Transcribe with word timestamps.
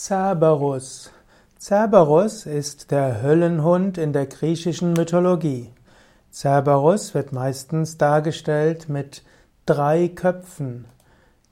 Cerberus. 0.00 1.10
Cerberus 1.58 2.46
ist 2.46 2.92
der 2.92 3.20
Höllenhund 3.20 3.98
in 3.98 4.12
der 4.12 4.26
griechischen 4.26 4.92
Mythologie. 4.92 5.72
Cerberus 6.32 7.14
wird 7.14 7.32
meistens 7.32 7.98
dargestellt 7.98 8.88
mit 8.88 9.24
drei 9.66 10.06
Köpfen. 10.06 10.84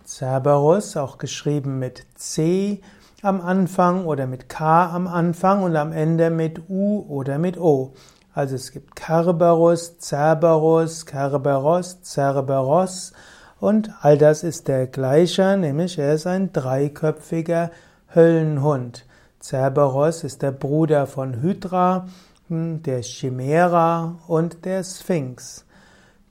Cerberus, 0.07 0.97
auch 0.97 1.19
geschrieben 1.19 1.81
mit 1.81 2.07
C 2.15 2.81
am 3.21 3.41
Anfang 3.41 4.05
oder 4.05 4.29
mit 4.29 4.49
K 4.49 4.91
am 4.95 5.09
Anfang 5.09 5.65
und 5.65 5.75
am 5.75 5.91
Ende 5.91 6.31
mit 6.31 6.71
U 6.71 7.05
oder 7.09 7.39
mit 7.39 7.59
O. 7.59 7.95
Also 8.33 8.55
es 8.55 8.71
gibt 8.71 8.95
Kerberus, 8.95 9.99
Cerberus, 9.99 11.05
Kerberos, 11.05 11.99
Cerberos 12.05 13.13
und 13.59 13.91
all 14.03 14.17
das 14.17 14.45
ist 14.45 14.69
der 14.69 14.87
gleiche, 14.87 15.57
nämlich 15.57 15.99
er 15.99 16.15
ist 16.15 16.29
ein 16.29 16.53
dreiköpfiger 16.53 17.73
Höllenhund. 18.15 19.07
Cerberus 19.43 20.25
ist 20.25 20.43
der 20.43 20.53
Bruder 20.53 21.07
von 21.07 21.41
Hydra, 21.43 22.07
hm, 22.49 22.83
der 22.83 23.03
Chimera 23.03 24.19
und 24.27 24.65
der 24.65 24.83
Sphinx. 24.85 25.67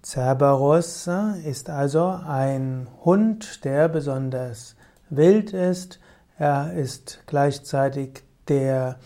Cerberus 0.03 1.07
äh, 1.07 1.49
ist 1.49 1.69
also 1.69 2.19
ein 2.27 2.87
Hund, 3.03 3.65
der 3.65 3.89
besonders 3.89 4.75
wild 5.09 5.51
ist. 5.51 5.99
Er 6.37 6.73
ist 6.73 7.23
gleichzeitig 7.25 8.23
der 8.47 8.97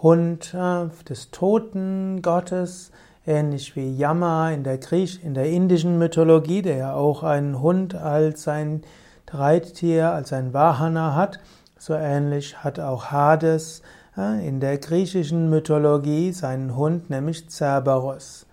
Hund 0.00 0.54
äh, 0.54 0.86
des 1.08 1.30
Totengottes, 1.32 2.92
ähnlich 3.26 3.74
wie 3.74 3.96
Yama 3.96 4.50
in 4.50 4.62
der, 4.62 4.78
Griech 4.78 5.24
in 5.24 5.34
der 5.34 5.46
indischen 5.46 5.98
Mythologie, 5.98 6.62
der 6.62 6.76
ja 6.76 6.94
auch 6.94 7.22
einen 7.22 7.60
Hund 7.60 7.94
als 7.94 8.44
sein 8.44 8.82
Reittier, 9.30 10.12
als 10.12 10.32
ein 10.32 10.52
Vahana 10.52 11.16
hat. 11.16 11.40
So 11.78 11.94
ähnlich 11.94 12.62
hat 12.62 12.80
auch 12.80 13.06
Hades 13.06 13.82
in 14.16 14.60
der 14.60 14.78
griechischen 14.78 15.50
Mythologie 15.50 16.32
seinen 16.32 16.76
Hund, 16.76 17.10
nämlich 17.10 17.48
Cerberus. 17.50 18.46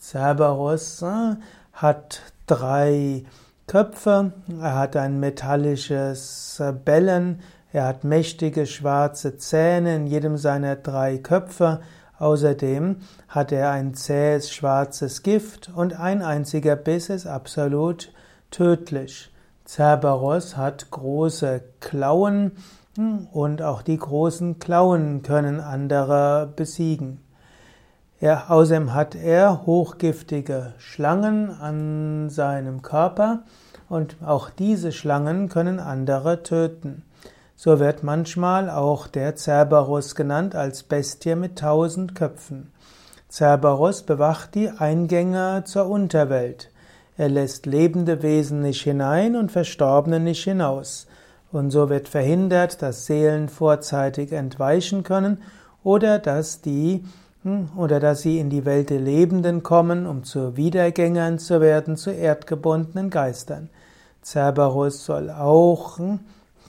Cerberus 0.00 1.04
hat 1.72 2.22
drei 2.46 3.24
Köpfe, 3.66 4.32
er 4.60 4.74
hat 4.76 4.96
ein 4.96 5.20
metallisches 5.20 6.62
Bellen, 6.84 7.40
er 7.72 7.84
hat 7.86 8.04
mächtige 8.04 8.66
schwarze 8.66 9.36
Zähne 9.36 9.96
in 9.96 10.06
jedem 10.06 10.36
seiner 10.36 10.76
drei 10.76 11.18
Köpfe, 11.18 11.80
außerdem 12.18 12.96
hat 13.28 13.52
er 13.52 13.70
ein 13.70 13.94
zähes 13.94 14.50
schwarzes 14.52 15.22
Gift 15.22 15.70
und 15.74 15.98
ein 15.98 16.22
einziger 16.22 16.74
Biss 16.74 17.10
ist 17.10 17.26
absolut 17.26 18.12
tödlich. 18.50 19.30
Cerberus 19.66 20.56
hat 20.56 20.90
große 20.90 21.62
Klauen 21.80 22.52
hm, 22.96 23.26
und 23.32 23.62
auch 23.62 23.82
die 23.82 23.98
großen 23.98 24.58
Klauen 24.58 25.22
können 25.22 25.60
andere 25.60 26.52
besiegen. 26.54 27.20
Er, 28.18 28.50
außerdem 28.50 28.94
hat 28.94 29.14
er 29.14 29.66
hochgiftige 29.66 30.72
Schlangen 30.78 31.50
an 31.50 32.30
seinem 32.30 32.80
Körper 32.80 33.42
und 33.88 34.16
auch 34.24 34.50
diese 34.50 34.92
Schlangen 34.92 35.48
können 35.48 35.80
andere 35.80 36.42
töten. 36.42 37.02
So 37.56 37.80
wird 37.80 38.02
manchmal 38.02 38.70
auch 38.70 39.06
der 39.06 39.36
Cerberus 39.36 40.14
genannt 40.14 40.54
als 40.54 40.82
Bestie 40.82 41.34
mit 41.34 41.58
tausend 41.58 42.14
Köpfen. 42.14 42.72
Cerberus 43.30 44.02
bewacht 44.02 44.54
die 44.54 44.70
Eingänge 44.70 45.64
zur 45.66 45.86
Unterwelt. 45.88 46.70
Er 47.16 47.28
lässt 47.28 47.66
lebende 47.66 48.22
Wesen 48.22 48.60
nicht 48.60 48.82
hinein 48.82 49.36
und 49.36 49.50
Verstorbene 49.50 50.20
nicht 50.20 50.44
hinaus. 50.44 51.06
Und 51.50 51.70
so 51.70 51.88
wird 51.88 52.08
verhindert, 52.08 52.82
dass 52.82 53.06
Seelen 53.06 53.48
vorzeitig 53.48 54.32
entweichen 54.32 55.02
können 55.02 55.38
oder 55.82 56.18
dass 56.18 56.60
die 56.60 57.04
hm, 57.46 57.68
oder 57.76 58.00
dass 58.00 58.22
sie 58.22 58.38
in 58.38 58.50
die 58.50 58.64
Welt 58.64 58.90
der 58.90 59.00
Lebenden 59.00 59.62
kommen, 59.62 60.06
um 60.06 60.24
zu 60.24 60.56
Wiedergängern 60.56 61.38
zu 61.38 61.60
werden, 61.60 61.96
zu 61.96 62.10
erdgebundenen 62.10 63.08
Geistern. 63.08 63.70
Cerberus 64.22 65.04
soll 65.04 65.30
auch 65.30 65.98
hm, 65.98 66.18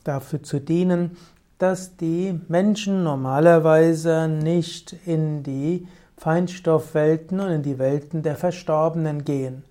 dafür 0.03 0.43
zu 0.43 0.59
dienen, 0.59 1.17
dass 1.57 1.97
die 1.97 2.39
Menschen 2.47 3.03
normalerweise 3.03 4.27
nicht 4.27 4.95
in 5.07 5.41
die 5.41 5.87
Feinstoffwelten 6.17 7.39
und 7.39 7.49
in 7.49 7.63
die 7.63 7.79
Welten 7.79 8.21
der 8.21 8.35
Verstorbenen 8.35 9.25
gehen. 9.25 9.63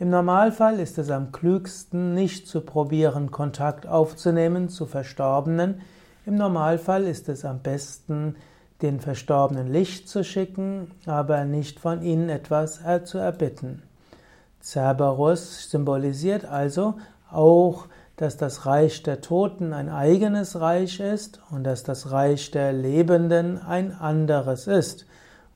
Im 0.00 0.08
Normalfall 0.08 0.80
ist 0.80 0.96
es 0.96 1.10
am 1.10 1.30
klügsten, 1.30 2.14
nicht 2.14 2.48
zu 2.48 2.62
probieren, 2.62 3.30
Kontakt 3.30 3.86
aufzunehmen 3.86 4.70
zu 4.70 4.86
Verstorbenen. 4.86 5.82
Im 6.24 6.36
Normalfall 6.38 7.04
ist 7.04 7.28
es 7.28 7.44
am 7.44 7.58
besten, 7.58 8.34
den 8.80 9.00
Verstorbenen 9.00 9.70
Licht 9.70 10.08
zu 10.08 10.24
schicken, 10.24 10.90
aber 11.04 11.44
nicht 11.44 11.80
von 11.80 12.00
ihnen 12.00 12.30
etwas 12.30 12.80
zu 13.04 13.18
erbitten. 13.18 13.82
Cerberus 14.62 15.70
symbolisiert 15.70 16.46
also 16.46 16.94
auch, 17.30 17.84
dass 18.16 18.38
das 18.38 18.64
Reich 18.64 19.02
der 19.02 19.20
Toten 19.20 19.74
ein 19.74 19.90
eigenes 19.90 20.58
Reich 20.58 20.98
ist 21.00 21.42
und 21.50 21.64
dass 21.64 21.82
das 21.82 22.10
Reich 22.10 22.50
der 22.50 22.72
Lebenden 22.72 23.58
ein 23.58 23.92
anderes 23.92 24.66
ist 24.66 25.04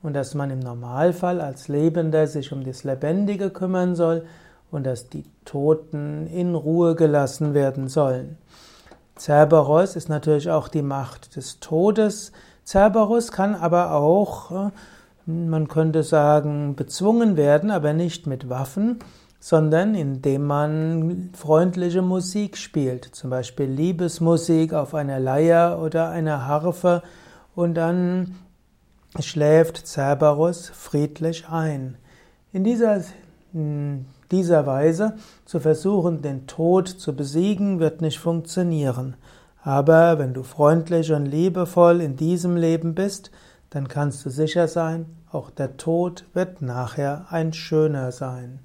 und 0.05 0.13
dass 0.13 0.35
man 0.35 0.51
im 0.51 0.61
Normalfall 0.61 1.41
als 1.41 1.67
Lebender 1.69 2.27
sich 2.27 2.53
um 2.53 2.63
das 2.63 2.85
Lebendige 2.85 3.49
kümmern 3.49 3.97
soll 3.97 4.27
und 4.71 4.85
dass 4.85 5.09
die 5.09 5.25
Toten 5.47 6.27
in 6.27 6.55
Ruhe 6.55 6.95
gelassen 6.95 7.55
werden 7.55 7.89
sollen. 7.89 8.37
Cerberus 9.19 9.97
ist 9.97 10.11
natürlich 10.11 10.51
auch 10.51 10.69
die 10.69 10.83
Macht 10.83 11.37
des 11.37 11.59
Todes. 11.59 12.33
Cerberus 12.67 13.33
kann 13.33 13.55
aber 13.55 13.93
auch, 13.93 14.51
äh, 14.51 14.71
man 15.27 15.69
könnte 15.69 16.03
sagen, 16.03 16.77
bezwungen 16.77 17.39
werden, 17.39 17.71
aber 17.71 17.95
nicht 17.95 18.27
mit 18.27 18.51
Waffen, 18.51 18.99
sondern 19.41 19.95
indem 19.95 20.45
man 20.45 21.31
freundliche 21.33 22.03
Musik 22.03 22.59
spielt, 22.59 23.05
zum 23.07 23.31
Beispiel 23.31 23.67
Liebesmusik 23.67 24.75
auf 24.75 24.95
einer 24.95 25.19
Leier 25.19 25.81
oder 25.83 26.11
einer 26.11 26.47
Harfe 26.47 27.03
und 27.55 27.75
dann 27.75 28.35
schläft 29.21 29.87
Cerberus 29.87 30.69
friedlich 30.69 31.49
ein. 31.49 31.97
In 32.53 32.65
dieser, 32.65 33.03
in 33.53 34.07
dieser 34.31 34.67
Weise 34.67 35.17
zu 35.45 35.61
versuchen, 35.61 36.23
den 36.23 36.47
Tod 36.47 36.89
zu 36.89 37.15
besiegen, 37.15 37.79
wird 37.79 38.01
nicht 38.01 38.19
funktionieren. 38.19 39.17
Aber 39.63 40.19
wenn 40.19 40.35
du 40.35 40.43
freundlich 40.43 41.13
und 41.13 41.27
liebevoll 41.27 42.01
in 42.01 42.17
diesem 42.17 42.57
Leben 42.57 42.95
bist, 42.95 43.31
dann 43.71 43.89
kannst 43.89 44.25
du 44.25 44.31
sicher 44.31 44.69
sein, 44.69 45.07
auch 45.31 45.51
der 45.51 45.77
Tod 45.77 46.27
wird 46.33 46.63
nachher 46.63 47.27
ein 47.31 47.53
schöner 47.53 48.13
sein. 48.13 48.61